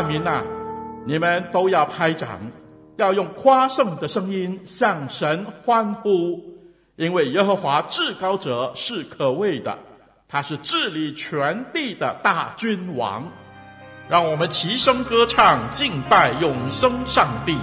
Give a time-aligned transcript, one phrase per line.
[0.00, 0.42] 万民呐，
[1.04, 2.40] 你们都要拍掌，
[2.96, 6.40] 要用夸胜的声音向神欢呼，
[6.96, 9.76] 因为耶和华至高者是可畏的，
[10.26, 13.30] 他是治理全地的大君王。
[14.08, 17.58] 让我们齐声歌唱，敬拜永生上帝。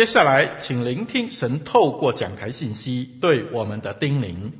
[0.00, 4.50] 接下来，请聆听神透过讲台信息对我们的叮咛。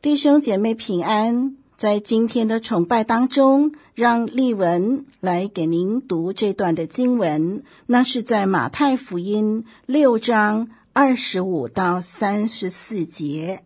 [0.00, 7.64] 弟兄姐妹平安，在今天的崇拜当中，让丽文来给您读这段的经文。
[7.86, 13.64] 那是在马太福音六章二十五到三十四节。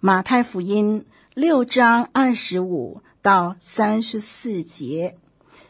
[0.00, 1.04] 马太福音
[1.34, 5.18] 六章二十五到三十四节，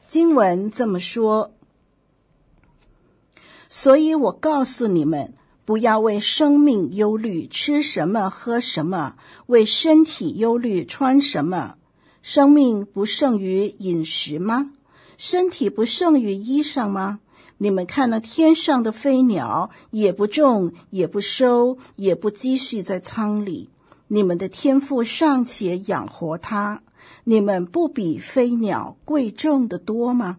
[0.06, 1.50] 经文这么说：
[3.68, 5.34] 所以我告诉你们。
[5.64, 9.16] 不要为生命忧虑，吃什么，喝什么；
[9.48, 11.74] 为身体忧虑，穿什么。
[12.22, 14.70] 生命不胜于饮食吗？
[15.18, 17.20] 身体不胜于衣裳吗？
[17.58, 23.68] 你们看那天上的飞鸟，也不种，也不收，也不积蓄在仓里，
[24.06, 26.80] 你们的天赋尚且养活它，
[27.24, 30.38] 你们不比飞鸟贵重的多吗？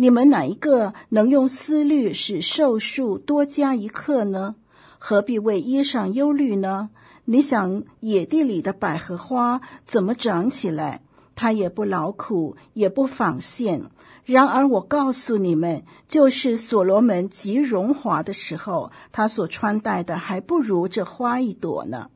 [0.00, 4.54] 你们哪一个能用思虑使寿数多加一刻呢？
[5.00, 6.90] 何必为衣裳忧虑呢？
[7.24, 11.00] 你想野地里的百合花怎么长起来？
[11.34, 13.90] 它也不劳苦，也不纺线。
[14.24, 22.08] 然而我告诉你们，就是所罗门极荣华的时候，他所穿戴的还不如这花一朵呢。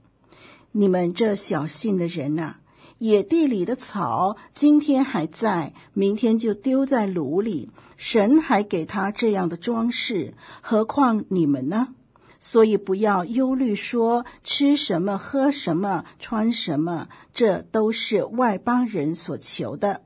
[0.71, 2.59] 你们这小信的人呐！
[3.03, 7.69] 野地里的草，今天还在，明天就丢在炉里。
[7.97, 11.89] 神还给他这样的装饰，何况你们呢？
[12.39, 20.03] 所以不要忧虑，说吃什么、喝什么、穿什么，这都是外邦人所求的。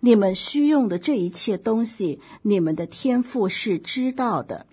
[0.00, 4.66] 你们需用的这一切东西，你们的天赋是知道的。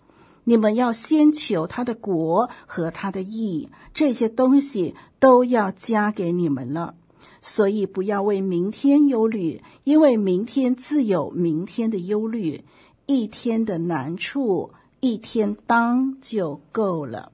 [0.45, 6.95] 你们要先求他的国和他的义，这些东西都要加给你们了。
[7.41, 12.63] 所以不要为明天忧虑，因为明天自有明天的忧虑，
[13.05, 17.31] 一天的难处一天当就够了。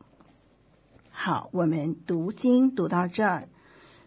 [1.09, 3.47] 好，我们读经读到这儿。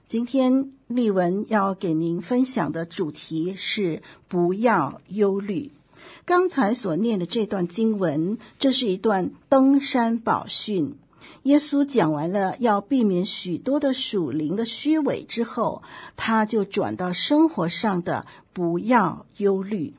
[0.06, 5.72] 今天丽文要给您分享的主题是不要忧虑。
[6.24, 10.94] 刚才所念的这段经文，这是一段登山宝训。
[11.46, 15.80] 耶稣讲完了要避免许多的属灵的虚伪之后，
[16.16, 19.94] 他就转到生活上的不要忧虑。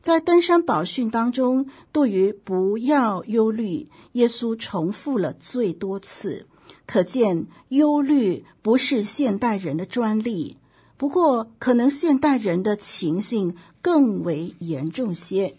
[0.00, 6.46] 在登山宝训当中，对于不要忧虑，耶稣重复了最多次，
[6.86, 10.56] 可见忧虑不是现代人的专利。
[10.96, 15.56] 不过，可能现代人的情形更为严重些。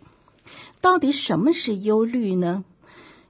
[0.81, 2.66] 到底什么是忧虑呢？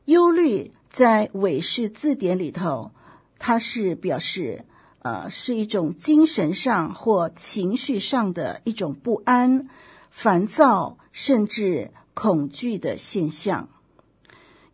[0.06, 0.72] 忧虑。
[0.90, 2.92] 在韦氏字典里头，
[3.38, 4.66] 它是表示，
[5.00, 9.68] 呃，是一种精神上或情绪上的一种不安、
[10.10, 13.70] 烦躁，甚至恐惧的现象。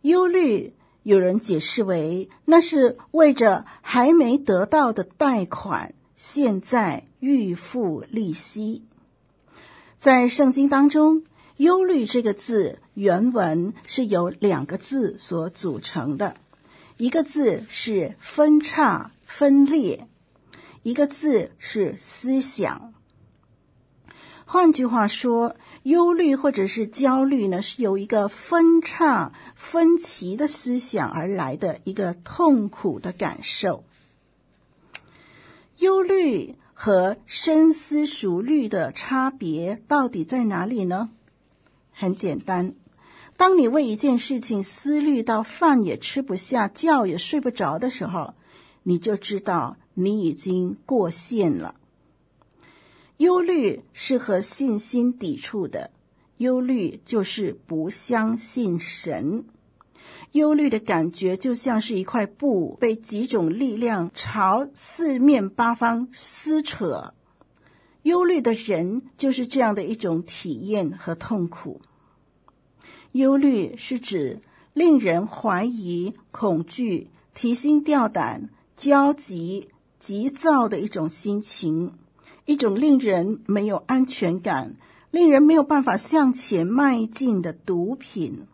[0.02, 0.72] 忧虑，
[1.02, 8.84] 有人解释为，那是为着还没得到的贷款，现在预付利息。
[9.98, 11.24] 在圣经当中。
[11.58, 16.36] 忧虑这个字原文是由两个字所组成的，
[16.96, 20.08] 一个字是分叉分裂，
[20.82, 22.92] 一个字是思想。
[24.46, 25.54] 换句话说，
[25.84, 33.84] 忧虑或者是焦虑呢，是由一个分叉分歧的思想而来的一个痛苦的感受。
[35.78, 41.10] 忧虑和深思熟虑的差别到底在哪里呢？
[41.96, 42.74] 很简单，
[43.36, 48.34] 当你为一件事情思虑到饭也吃不下、觉也睡不着的时候，
[48.82, 51.76] 你就知道你已经过线了。
[53.18, 55.92] 忧虑是和信心抵触的，
[56.38, 59.44] 忧虑就是不相信神。
[60.32, 67.14] 忧虑的感觉就像是一块布被几种力量朝四面八方撕扯。
[68.04, 71.82] 忧虑的人就是这样的一种体验和痛苦。
[73.12, 74.38] 忧虑是指
[74.72, 79.68] 令人怀疑、恐惧、提心吊胆、焦急、
[79.98, 81.92] 急躁的一种心情，
[82.44, 84.76] 一种令人没有安全感、
[85.10, 88.46] 令人没有办法向前迈进的毒品。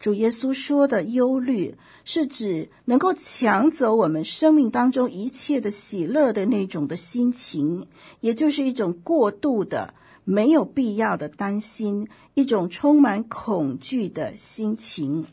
[0.00, 7.86] 主耶稣说的忧虑，是指能够抢走我们生命当中一切的喜乐的那种的心情，
[8.20, 9.94] 也就是一种过度的、
[10.24, 15.26] 没有必要的担心，一种充满恐惧的心情。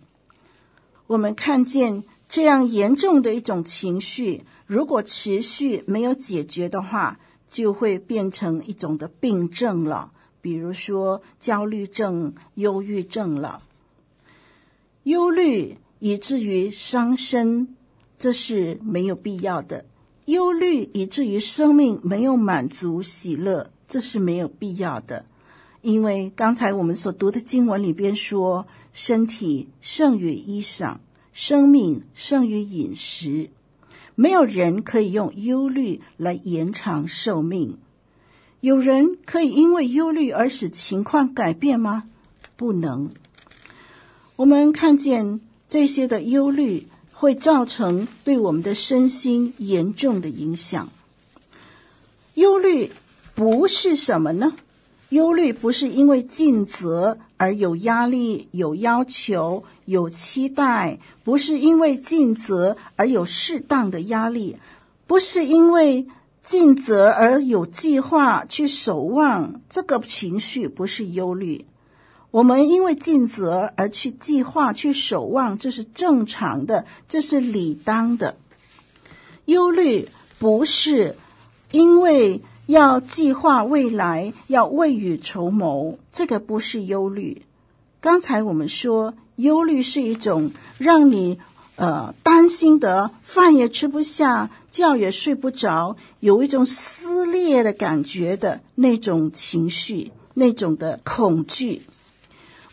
[1.07, 13.61] 我们看见这样严重的一种情绪，如果持续没有解决的话，就会变成一种的病症了，比如说焦虑症、忧郁症了。
[15.03, 17.75] 忧虑以至于伤身，
[18.17, 19.85] 这是没有必要的。
[20.25, 25.25] 忧虑以至于生命没有满足喜乐，这是没有必要的。
[25.81, 30.97] 因为刚才我们所读的经文里边说，身体胜于衣裳，
[31.33, 33.51] 生命胜于饮食。
[34.15, 37.77] 没有人可以用忧虑来延长寿命。
[38.59, 42.05] 有人可以因为忧虑而使情况改变吗？
[42.55, 43.11] 不能。
[44.35, 45.39] 我们看见
[45.71, 50.89] 这些的忧虑会造成对我们的身心严重的影响。
[52.33, 52.91] 忧虑
[53.33, 54.51] 不是什么呢？
[55.07, 64.57] 忧虑不是因为尽责而有压力、有要求、有期待；不是因为尽责而有适当的压力；
[65.07, 66.05] 不是因为
[66.43, 69.61] 尽责而有计划去守望。
[69.69, 71.63] 这个情绪不是忧虑。
[72.31, 78.35] 我们因为尽责而去计划、去守望，这是正常的，这是理当的。
[79.45, 80.09] 忧虑
[80.39, 81.15] 不是
[81.71, 82.41] 因为。
[82.67, 87.41] 要计划未来，要未雨绸缪，这个不是忧虑。
[87.99, 91.37] 刚才我们说，忧虑是一种让你
[91.75, 101.81] 呃担心的，饭也吃不下，觉也睡不着，有一种撕裂的感觉的那种情绪，那种的恐惧。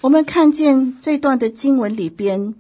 [0.01, 2.55] 我们看见这段的经文里边，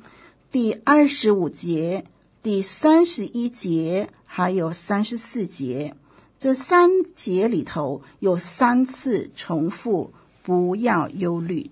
[0.50, 2.04] 第二十五节、
[2.42, 5.95] 第三十一节，还有三十四节。
[6.37, 11.71] 这三节里头有三次重复“不要忧虑”。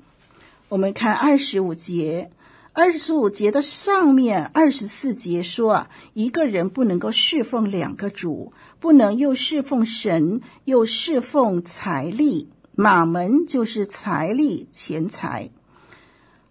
[0.71, 2.31] 我们看二十五节，
[2.73, 12.51] 二十五节的上面二十四节说啊，一个人不能够侍奉两个主，不能又侍奉神，又侍奉财力。
[12.79, 15.51] 马门就是财力、钱财。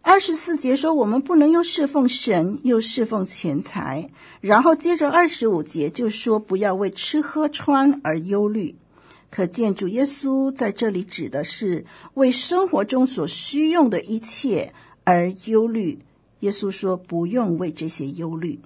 [0.07, 4.11] 二十四节说，我们不能又侍奉神，又侍奉钱财。
[4.39, 8.75] 然后接着二十五节就说，不要为吃喝穿而忧虑。
[9.31, 15.97] 可见主耶稣在这里指的是为生活中所需用的一切而忧虑。
[16.41, 18.59] 耶稣说，不用为这些忧虑，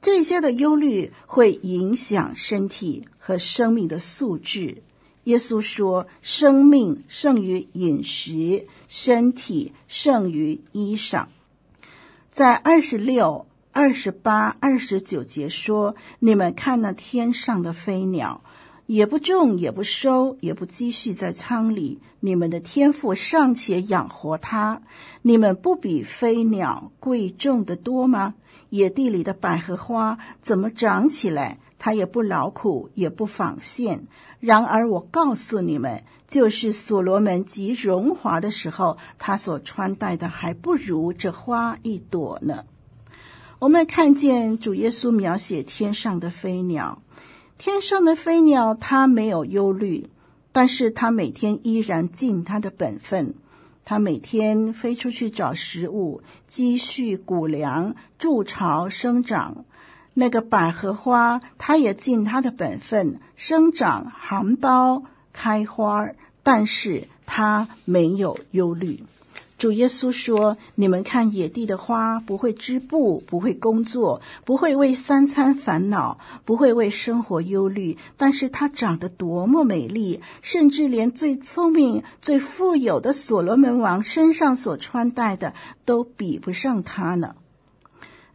[0.00, 4.84] 这些的忧虑会影响身体和生命的素质。
[5.24, 11.26] 耶稣说：“生命胜于饮食，身体胜于衣裳。”
[12.28, 18.42] 在二十六、二十八、二十九节说：“你们看那天上的飞鸟，
[18.86, 24.82] 也不种，也不收，也不积蓄在仓里，你们的天父尚且养活它，
[25.22, 28.34] 你们不比飞鸟贵重的多吗？
[28.70, 31.58] 野地里的百合花怎么长起来？
[31.78, 34.04] 它也不劳苦，也不纺线。”
[34.40, 42.64] 然而我告诉你们，就是所罗门极荣华的时候，他所穿戴的还不如这花一朵呢。
[43.58, 47.02] 我们看见主耶稣描写天上的飞鸟，
[47.58, 50.08] 天上的飞鸟它没有忧虑，
[50.52, 53.34] 但是它每天依然尽它的本分，
[53.84, 59.64] 它每天飞出去找食物，积蓄谷粮，筑巢生长。
[60.14, 66.08] 那个百合花，它也尽它的本分，生长、含苞、开花，
[66.42, 69.02] 但是它没有忧虑。
[69.58, 85.52] 主耶稣说：“你们看野地的花，不会织布，不会工作，不会为三餐烦恼，不会为生活忧虑，但是它长得多么美丽，甚至连最聪明、最富有的所罗门王身上所穿戴的，
[85.84, 87.36] 都比不上它呢。”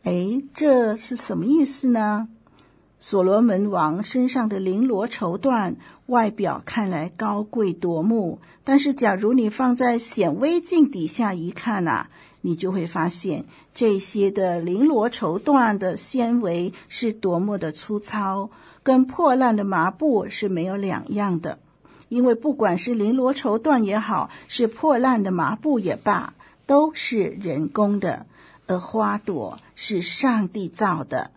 [0.05, 2.27] 哎，这是什么意思呢？
[2.99, 5.75] 所罗门王身上的绫罗绸缎，
[6.07, 12.09] 外表看来高贵夺目，但是假如你放在显微镜底下一看啊，
[12.41, 18.49] 你就会发现这些的绫罗绸缎的纤维是多么的粗糙，
[18.81, 21.59] 跟破烂的麻布是没有两样的。
[22.07, 26.33] 因为不管是绫罗绸缎也好，是破烂的麻布也罢，
[26.65, 28.25] 都是人工的。
[28.67, 31.29] 而花朵是上帝造的。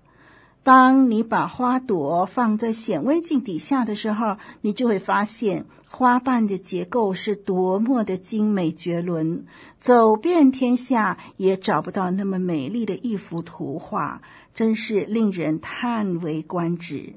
[0.68, 9.46] 当你把花朵放在显微镜底下的时候，你就会发现花瓣的结构是多么的精美绝伦，
[9.80, 14.20] 走遍天下也找不到那么美丽的一幅图画，
[14.52, 17.14] 真是令人叹为观止。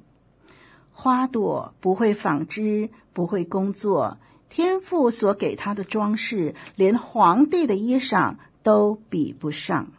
[0.93, 4.17] 花朵不会纺织，不会工作，
[4.47, 9.91] 天父所给他的装饰，连皇帝的衣裳都比不上。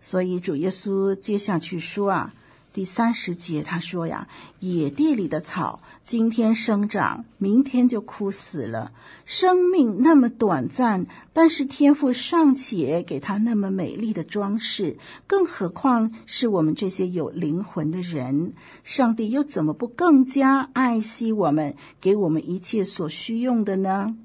[0.00, 2.34] 所以主耶稣接下去说啊，
[2.74, 4.26] 第三十节他说呀
[4.58, 8.90] ：“野地里的草，今天生长，明天就枯死了。
[9.24, 14.96] 生命那么短暂，但是天父尚且给他那么美丽的装饰，
[15.28, 18.54] 更何况是我们这些有灵魂的人？
[18.82, 24.16] 上帝又怎么不更加爱惜我们，给我们一切所需用的呢？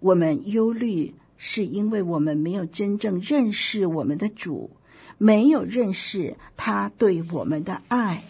[0.00, 4.70] 我们忧虑，是因为我们没有真正认识我们的主。”
[5.18, 8.24] 没有认识他对我们的爱，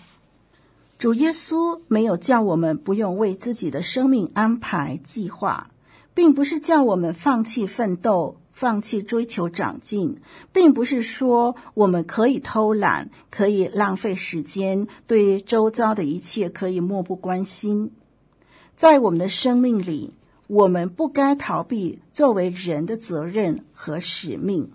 [0.98, 5.70] 主耶稣没有叫我们不用为自己的生命安排计划，
[6.14, 10.18] 并不是叫我们放弃奋斗、放弃追求长进，
[10.52, 17.90] 并不是说我们可以偷懒、可以浪费时间，对周遭的一切可以漠不关心。
[18.76, 20.12] 在我们的生命里，
[20.46, 24.70] 我们不该逃避作为人的责任和使命，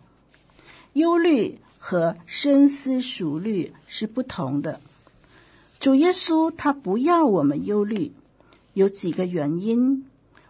[0.94, 1.58] 忧虑。
[1.84, 4.80] 和深思熟虑是不同的。
[5.80, 8.12] 主耶稣他不要我们忧虑，
[8.74, 10.06] 有几个原因。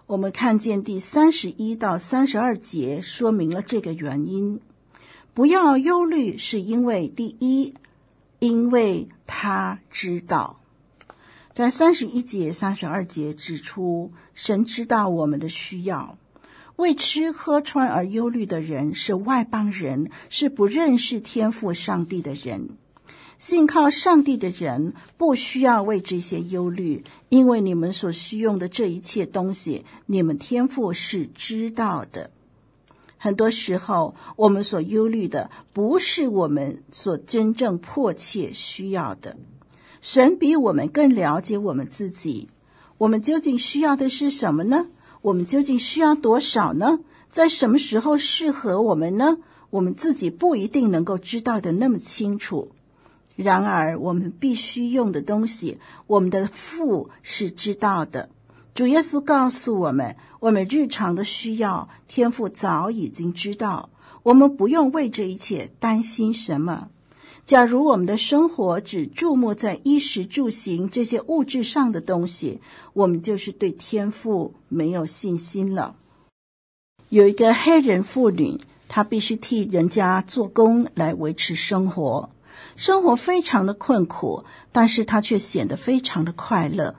[0.08, 4.60] 我们看见第三十一到三十二节说明了这个原因。
[5.34, 7.74] 不要忧虑，是因为第一，
[8.40, 10.60] 因为他知道，
[11.54, 16.18] 在三十一节、三十二节指出，神知道我们的需要。
[16.78, 22.70] 为吃喝穿而忧虑的人是外邦人，是不认识天赋上帝的人。
[23.38, 32.30] 信靠上帝的人不需要为这些忧虑，因为你们所需用的这一切东西，你们天赋是知道的。
[33.18, 39.38] 很多时候，我们所忧虑的不是我们所真正迫切需要的。
[40.01, 42.50] 神比我们更了解我们自己，
[42.98, 44.88] 我们究竟需要的是什么呢？
[45.22, 47.00] 我们究竟需要多少呢？
[47.30, 49.38] 在什么时候适合我们呢？
[49.70, 52.72] 我们自己不一定能够知道的那么清楚。
[53.38, 58.30] 然而，我们必须用的东西，我们的父是知道的。
[58.74, 63.90] 主耶稣告诉我们，我们日常的需要，天父早已经知道。
[64.24, 66.90] 我们不用为这一切担心什么。
[67.43, 72.62] 假如我们的生活只注目在衣食住行这些物质上的东西，
[72.93, 75.95] 我们就是对天赋没有信心了。
[77.10, 82.30] 有一个黑人妇女，她必须替人家做工来维持生活，
[82.77, 86.95] 生活非常的困苦，但是她却显得非常的快乐。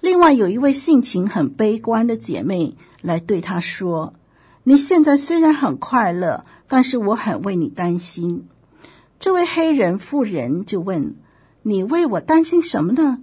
[0.00, 4.14] 另外有一位性情很悲观的姐妹来对她说
[4.64, 8.48] ：“你现在虽然很快乐，但是我很为你担心。”
[9.24, 11.14] 这位黑人妇人就问
[11.64, 13.20] ：“你为我担心什么呢？”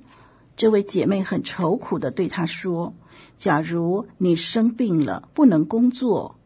[0.58, 2.96] 这位姐妹很愁苦的对他说
[3.38, 6.38] ：“假如你生病了，不能工作；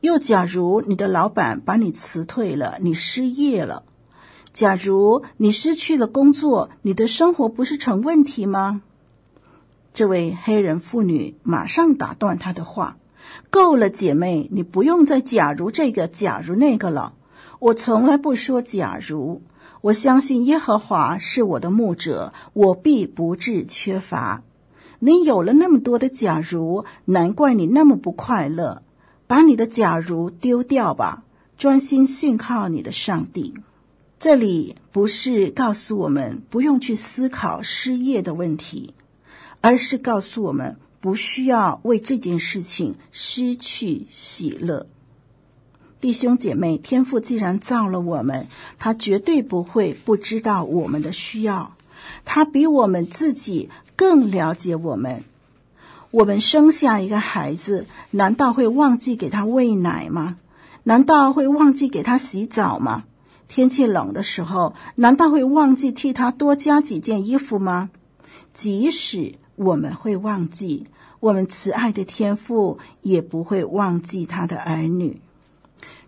[0.00, 3.82] 又假如你的老板把你辞退了，你失业了；
[4.54, 8.80] 假如你失去了工作，你的生活不是成问题吗？”
[9.92, 12.96] 这位黑人妇女马上打断他的话
[13.50, 17.12] ：“够了，姐妹，你不用再假如这个，假如那个了。”
[17.62, 19.40] 我从来不说假如，
[19.82, 24.42] 我相信耶和华是我的牧者，我必不致缺乏。
[24.98, 28.82] 你有了那么多的假如，难怪你那么不快乐。
[29.28, 31.22] 把你的假如丢掉吧，
[31.56, 33.54] 专心信靠你的上帝。
[34.18, 38.92] 这里不是告诉我们不用去思考失业的问题，
[39.60, 44.88] 而是告诉我们不需要为这件事情失去喜乐。
[46.02, 48.48] 弟兄姐妹，天父既然造了我们，
[48.80, 51.76] 他绝对不会不知道我们的需要。
[52.24, 55.22] 他比我们自己更了解我们。
[56.10, 60.38] 我们生下一个孩子，难道会忘记给他喂奶吗？
[60.82, 63.04] 难道会忘记给他洗澡吗？
[63.46, 67.90] 天气冷的时候，难道会忘记替他多加几件衣服吗？
[68.52, 70.88] 即使我们会忘记，
[71.20, 75.20] 我们慈爱的天父也不会忘记他的儿女。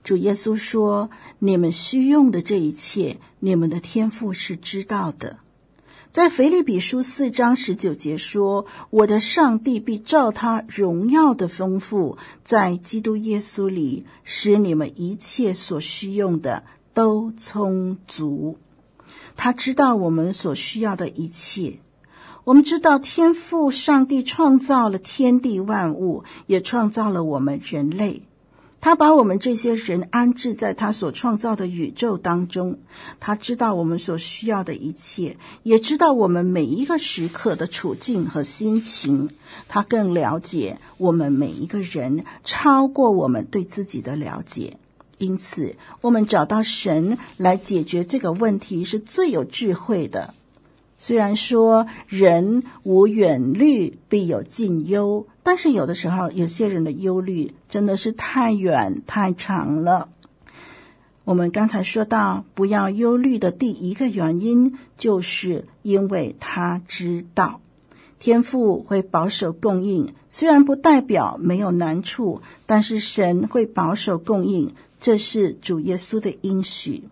[0.04, 5.38] 主耶稣说：“你们需用的这一切，你们的天父是知道的。”
[6.12, 16.62] 在腓立比书四章十九节说：“我的上帝必照他荣耀的丰富，在基督耶稣里，使你们一切所需用的
[16.92, 18.58] 都充足。”
[19.36, 21.80] 他知道我们所需要的一切。
[22.44, 28.22] 我们知道天父上帝创造了天地万物，也创造了我们人类。
[28.84, 32.80] 他把我们这些人安置在他所创造的宇宙当中，
[33.18, 39.30] 他知道我们所需要的一切，也知道我们每一个时刻的处境和心情。
[39.68, 44.76] 他更了解我们每一个人，超过我们对自己的了解。
[45.16, 50.34] 因此，我们找到神来解决这个问题是最有智慧的。
[50.98, 60.08] 虽然说人无远虑，必有近忧，但是有的时候，有些人的忧虑真的是太远太长了。
[61.24, 67.60] 我们刚才说到，不要忧虑的第一个原因，就是因为他知道
[68.18, 77.04] 天父会保守供应，虽然不代表没有难处，但是神会保守供应，这是主耶稣的应许。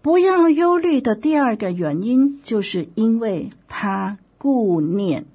[0.00, 5.26] 不要忧虑的第二个原因，就是因为他顾念。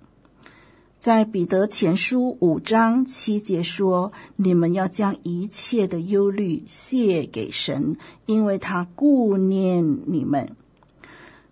[1.01, 10.55] 在彼得前书五章七节说：“你们要将一切的忧虑卸给神，因为他顾念你们。”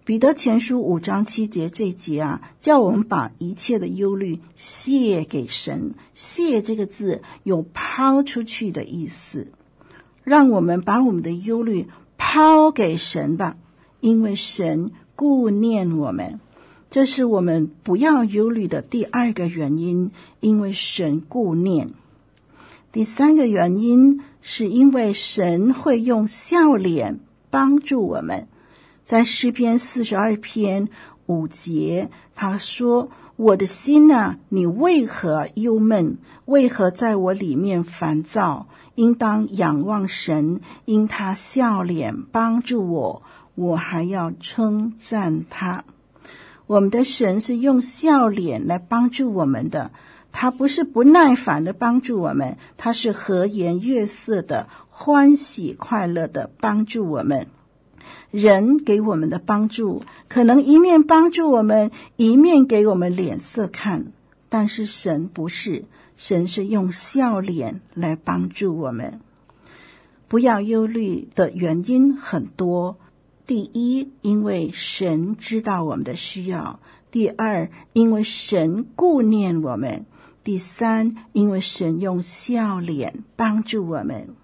[0.05, 5.95] 彼得前书五章七节这节啊，叫我们把一切的忧虑卸给神。
[6.13, 9.47] 卸这个字有抛出去的意思，
[10.23, 11.87] 让我们把我们的忧虑
[12.19, 13.57] 抛给神吧，
[13.99, 16.39] 因为神顾念我们。
[16.89, 21.91] 这是我们不要忧虑的第二个原因，因为神顾念。
[22.91, 27.19] 第三个原因是因为神会用笑脸
[27.51, 28.47] 帮助我们。
[29.05, 30.89] 在诗篇四十二篇
[31.27, 36.17] 五节，他说：“我的心啊，你为何忧闷？
[36.45, 38.67] 为何在我里面烦躁？
[38.95, 43.21] 应当仰望神，因他笑脸帮助我，
[43.53, 45.83] 我还要称赞他。”
[46.69, 49.89] 我们的神是用笑脸来帮助我们的，
[50.31, 57.47] 他不是不耐烦的帮助我们，他是和颜悦色的、欢喜快乐的帮助我们。
[58.29, 64.05] 人给我们的帮助，可能一面帮助我们，一面给我们脸色看，
[64.47, 65.85] 但是神不是，
[66.17, 69.19] 神是用笑脸来帮助我们。
[70.27, 72.97] 不要忧虑的原因很多。
[73.49, 76.77] 第一，因为神知道我们的需要；
[77.09, 80.05] 第二，因为神顾念我们；
[80.43, 84.35] 第三，因为神用笑脸帮助我们。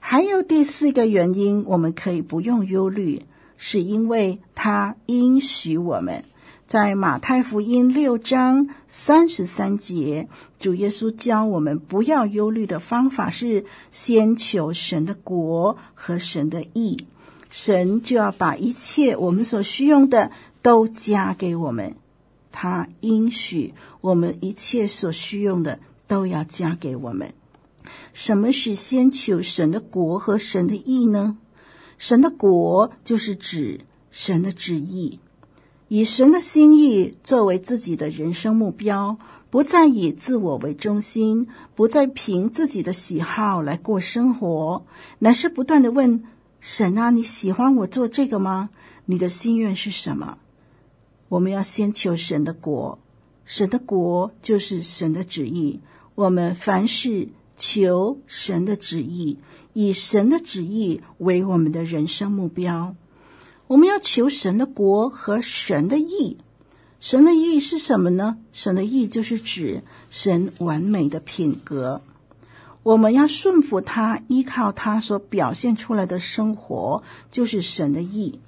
[0.00, 3.22] 还有第四个原因，我们可以不用忧虑，
[3.56, 6.24] 是因为他应许我们。
[6.66, 17.06] 在马太福音六章三十三节，主耶稣教我们不要忧虑的方法是先求神的国和神的义。
[17.58, 21.94] 神就要把一切我们所需用的都加给我们，
[22.52, 27.32] 他应许我们一切所需用的都要加给我们。
[28.12, 31.38] 什么是先求神的国和神的义呢？
[31.96, 35.18] 神的国就是指神的旨意，
[35.88, 39.16] 以神的心意作为自己的人生目标，
[39.48, 44.84] 不再以自我为中心，不再凭自己的喜好来过生活，
[45.20, 46.22] 乃是不断的问。
[46.68, 48.70] 神啊，你喜欢我做这个吗？
[49.04, 50.38] 你的心愿是什么？
[51.28, 52.98] 我们要先求神的国，
[53.44, 55.78] 神的国就是神的旨意。
[56.16, 59.38] 我们凡事求神的旨意，
[59.74, 62.96] 以神的旨意为我们的人生目标。
[63.68, 66.36] 我们要求神的国和神的义。
[66.98, 68.38] 神的义是什么呢？
[68.52, 72.02] 神的义就是指神完美的品格。
[72.86, 78.38] 我们要顺服他，依靠他所表现出来的生活，就是神的意。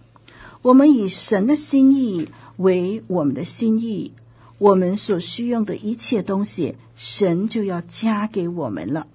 [0.62, 4.12] 我们以神的心意为我们的心意，
[4.58, 9.08] 我们所需用的一切东西，神就要加给我们了。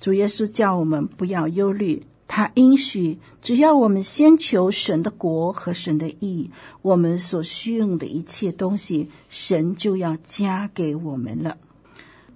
[0.00, 6.50] 主耶稣叫我们不要忧虑，他应许，只要我们先求神的国和神的义，
[6.80, 11.58] 我们所需用的一切东西，神就要加给我们了。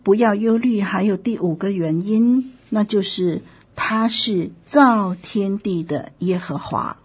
[0.02, 3.42] 不要忧虑，还有第五个原因，那就是
[3.76, 6.96] 他是造天地的耶和华。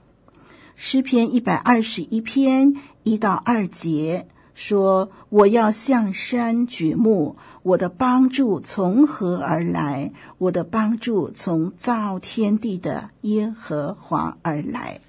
[0.75, 10.11] 诗篇一百二十一篇一到二节说：“我要向山举目，我的帮助从何而来？
[10.37, 15.01] 我的帮助从造天地的耶和华而来。”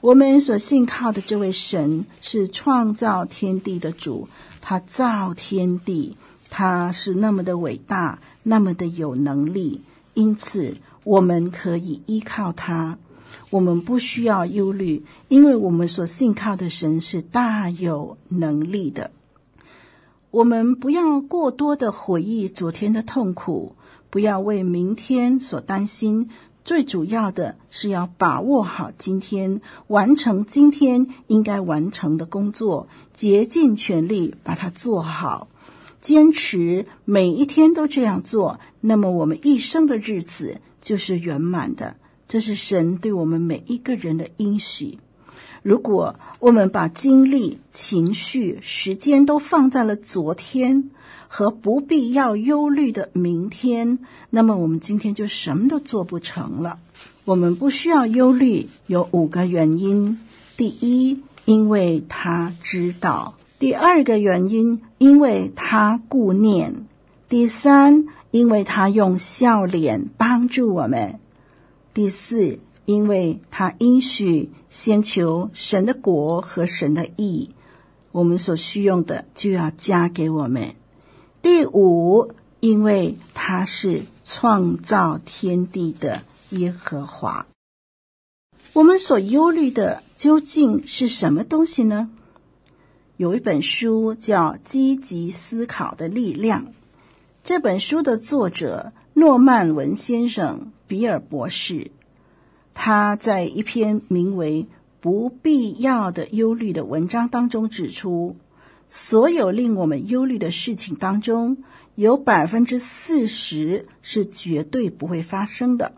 [0.00, 4.28] 我们所信靠的这位神是创造天地的主，
[4.60, 6.16] 他造天地。
[6.50, 9.82] 他是那么的伟大，那么的有能力，
[10.14, 12.98] 因此我们可以依靠他。
[13.50, 19.10] 我们不需要忧虑，因为我们所信靠的神是大有能力的。
[20.30, 23.74] 我们不要过多的回忆昨天的痛苦，
[24.10, 26.30] 不要为明天所担心。
[26.64, 35.48] 最主要的是要把握好今天，完成今天应该完成的工作，竭尽全力把它做好。
[36.00, 41.96] 坚持每一天都这样做，那么我们一生的日子就是圆满的。
[42.28, 44.98] 这是神对我们每一个人的应许。
[45.62, 50.90] 如果我们把精力、情绪、时间都放在了昨天
[51.26, 53.98] 和不必要忧虑的明天，
[54.30, 56.78] 那么我们今天就什么都做不成了。
[57.24, 60.20] 我们不需要忧虑，有五个原因：
[60.56, 66.86] 第一，因为他知道；第二个原因，因为他顾念；
[67.28, 71.18] 第三，因为他用笑脸帮助我们；
[71.92, 77.50] 第四，因为他应许先求神的国和神的义，
[78.12, 80.76] 我们所需用的就要加给我们。
[81.42, 87.46] 第五，因为他是创造天地的耶和华。
[88.72, 92.10] 我们所忧虑的究竟是什么东西呢？
[93.18, 96.66] 有一本书叫《积极思考的力量》，
[97.42, 101.90] 这本书的作者诺曼文先生，比尔博士。
[102.74, 104.68] 他在一篇名为
[105.00, 108.36] 《不必要的忧虑》的文章当中指出，
[108.88, 111.64] 所有令我们忧虑的事情当中，
[111.96, 115.94] 有百分之四十是绝对不会发生的，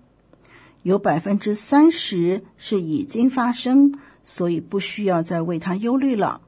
[0.83, 3.93] 有百分之三十是已经发生，
[4.25, 6.41] 所以不需要再为它忧虑了。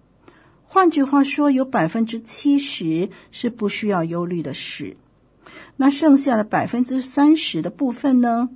[0.75, 4.97] 换句话说，有百分之七十是不需要忧虑的事，
[5.77, 8.49] 那剩下的百分之三十的部分呢？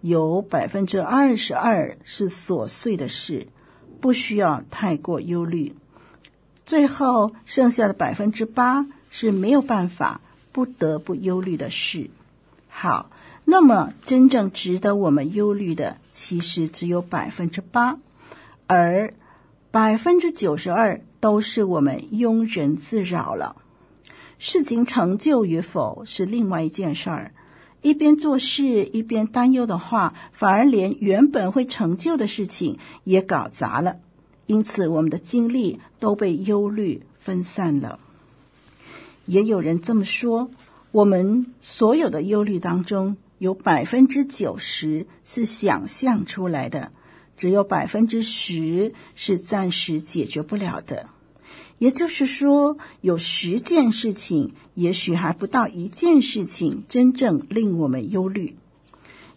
[0.00, 3.46] 有百分之二十二是琐碎的事，
[4.00, 5.74] 不需要太过忧虑。
[6.64, 12.08] 最后剩下的百分之八是没有办法、不得不忧虑的事。
[12.70, 13.10] 好，
[13.44, 17.98] 那么真正值得我们忧虑的，其实只有百分之八，
[18.66, 19.12] 而
[19.70, 23.56] 百分之九十二都是我们庸人自扰了。
[24.38, 27.32] 事情成就与否是另外一件事儿。
[27.82, 33.96] 一边做事一边担忧的话，反而连原本会成就的事情也搞砸了。
[34.46, 37.98] 因此，我们的精力都被忧虑分散了。
[39.26, 40.50] 也有人这么说：
[40.90, 46.92] 我们所有的忧虑当中，有百分之九十是想象出来的，
[47.40, 51.08] 只有百分之十是暂时解决不了的。
[51.78, 58.56] 也就是说，有十件事情，也许还不到一件事情真正令我们忧虑；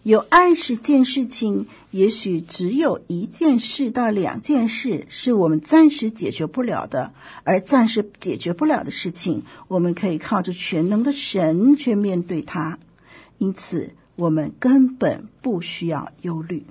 [0.04, 7.14] 有二十件事情，也许只有一件事到两件事是我们暂时解决不了的。
[7.46, 12.78] 而暂时解决不了的事情，我们可以靠着全能的神去面对它。
[13.38, 16.66] 因此，我们根本不需要忧虑。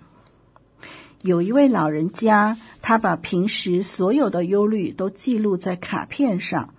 [1.22, 6.74] 有一位老人家，他把平时所有的忧虑都记录在卡片上，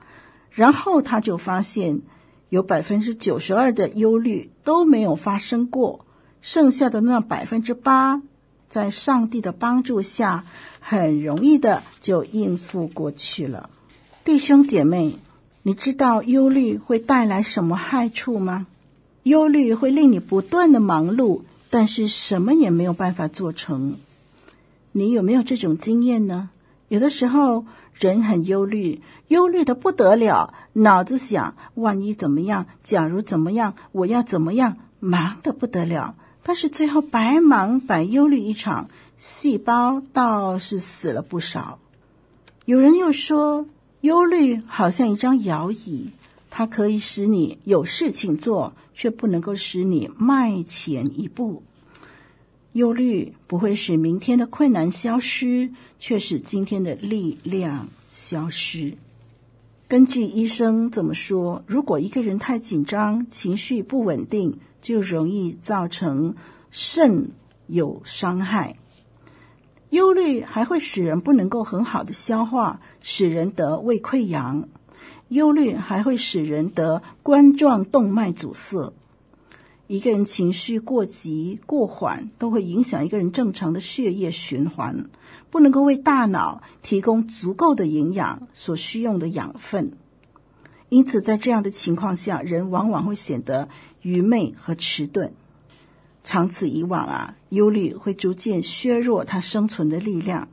[0.51, 2.01] 然后他就发现，
[2.49, 6.05] 有百分之九十二的忧虑都没有发生过，
[6.41, 8.21] 剩下的那百分之八，
[8.67, 10.43] 在上帝的帮助下，
[10.81, 13.69] 很容易的就应付过去了。
[14.25, 15.15] 弟兄姐妹，
[15.61, 18.67] 你知道忧虑会带来什么害处吗？
[19.23, 23.95] 忧虑会令你不断的忙碌，但是什么也没有办法做成。
[24.93, 26.49] 你有没有这种经验呢？
[26.87, 36.15] 有的时候人很忧虑，忧虑的不得了，脑子想万一怎么样，假如怎么样，我要怎么样，忙得不得了。
[36.43, 41.79] 但是最后白忙白忧虑一场，细胞倒是死了不少。
[42.65, 43.65] 有人又说，
[44.01, 46.11] 忧虑好像一张摇椅，
[46.51, 51.63] 它可以使你有事情做，却不能够使你迈前一步。
[52.73, 58.97] 忧虑不会使明天的困难消失，却使今天的力量消失。
[59.87, 66.33] 根据医生怎么说，如果一个人太紧张、情绪不稳定，就容易造成
[66.71, 67.29] 肾
[67.67, 68.75] 有伤害。
[69.91, 74.67] 忧虑还会使人不能够很好的消化，使人得胃溃疡。
[75.27, 78.93] 忧虑还会使人得冠状动脉阻塞。
[79.87, 85.09] 一个人情绪过急、过缓，都会影响一个人正常的血液循环，
[85.49, 89.91] 不能够为大脑提供足够的营养所需用的养分。
[90.87, 93.67] 因此，在这样的情况下，人往往会显得
[94.01, 95.33] 愚昧和迟钝。
[96.23, 100.47] 长此以往啊，忧虑会逐渐削弱他生存的力量。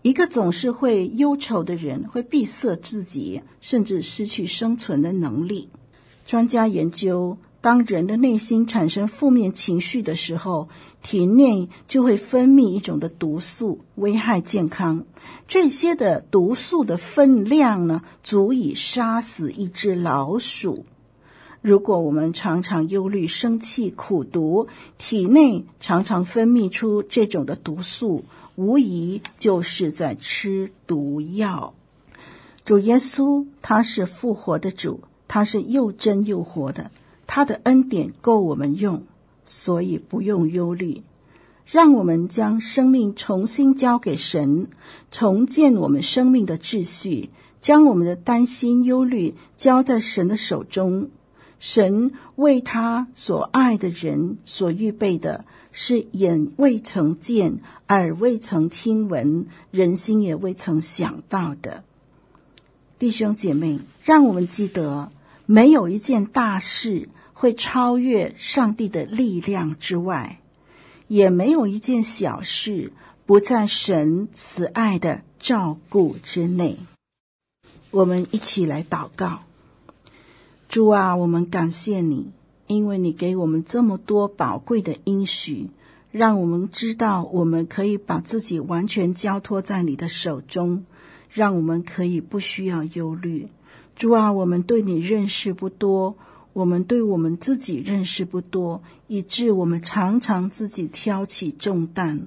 [0.00, 5.68] 一个总是会忧愁的人，会闭塞自己，甚至失去生存的能力。
[6.24, 7.36] 专家研究。
[7.64, 10.68] 当人的内心产生负面情绪的时候，
[11.02, 15.06] 体内就会分泌一种的毒素，危害健康。
[15.48, 20.84] 这些的毒素的分量呢，足以杀死一只老鼠。
[21.62, 31.72] 如果我们常常忧虑、生气、苦毒，体内常常分泌出这种的毒素，无疑就是在吃毒药。
[32.66, 36.90] 主耶稣他是复活的主，他是又真又活的，
[37.26, 39.02] 他的恩典够我们用，
[39.44, 41.02] 所以不用忧虑。
[41.66, 44.68] 让我们将生命重新交给神，
[45.10, 51.08] 重建我们生命的秩序，将我们的担心、忧虑交在神的手中。
[51.58, 61.82] 神为他所爱的人所预备的是眼未曾见、耳未曾听闻、人心也未曾想到的。
[62.98, 65.10] 弟兄姐妹，让我们记得，
[65.46, 70.40] 没有一件大事会超越上帝的力量之外，
[71.08, 72.92] 也没有一件小事
[73.26, 76.78] 不在神慈爱的照顾之内。
[77.90, 79.40] 我们一起来祷告。
[80.68, 82.32] 主啊，我们感谢你，
[82.66, 85.68] 因为你给我们这么多宝贵的应许，
[86.10, 90.84] 让我们知道我们可以把自己完全交托在你的手中，
[91.30, 93.48] 让我们可以不需要忧虑。
[93.94, 96.16] 主啊，我们对你认识不多，
[96.54, 102.26] 我们对我们自己认识不多，以致我们常常自己挑起重担。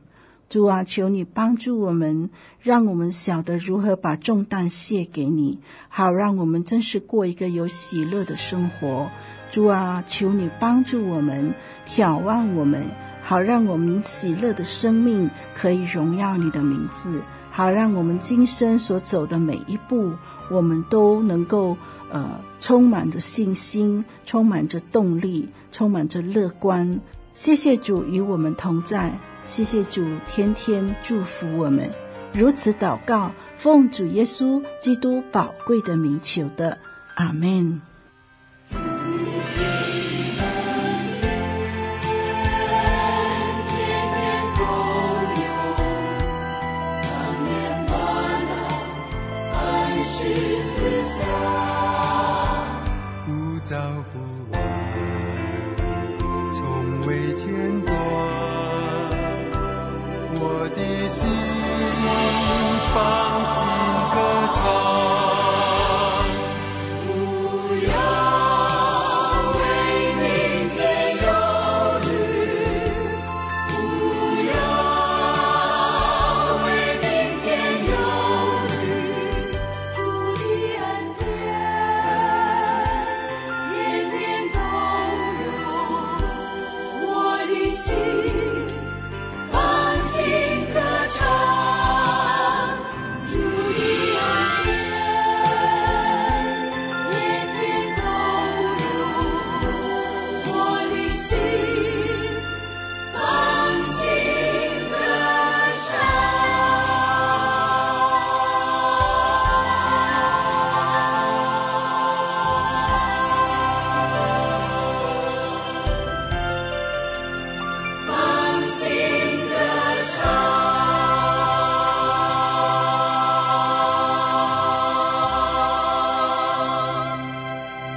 [0.50, 2.30] 主啊，求你帮助我们，
[2.62, 5.60] 让我们晓得如何把重担卸给你，
[5.90, 9.10] 好让我们真是过一个有喜乐的生活。
[9.50, 11.54] 主啊，求你帮助我们，
[11.86, 12.84] 挑旺我们，
[13.24, 20.14] 好让我们喜乐的生命可以荣耀你的名字，好让我们今生所走的每一步，
[20.50, 21.76] 我们都能够
[22.12, 27.00] 呃充满着信心，充满着动力，充满着乐观。
[27.34, 29.18] 谢谢主与我们同在。
[29.46, 31.90] 谢谢主，天天祝福我们。
[32.34, 36.78] 如此祷告，奉主耶稣基督宝贵的名求的，
[37.16, 37.82] 阿门。